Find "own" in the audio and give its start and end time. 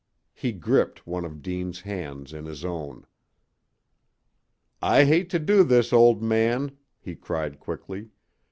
2.65-3.05